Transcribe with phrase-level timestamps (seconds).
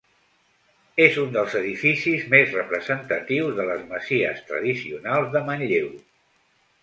[1.03, 5.93] És un dels edificis més representatius de les masies tradicionals de Manlleu.